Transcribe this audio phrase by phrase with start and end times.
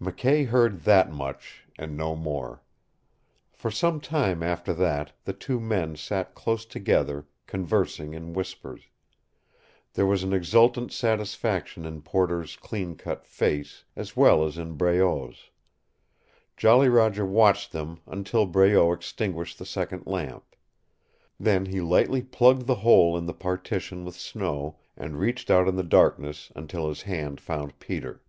[0.00, 2.64] McKay heard that much and no more.
[3.52, 8.82] For some time after that the two men sat close together, conversing in whispers.
[9.94, 15.50] There was an exultant satisfaction in Porter's clean cut face, as well as in Breault's.
[16.56, 20.56] Jolly Roger watched them until Breault extinguished the second lamp.
[21.38, 25.76] Then he lightly plugged the hole in the partition with snow, and reached out in
[25.76, 28.24] the darkness until his hand found Peter.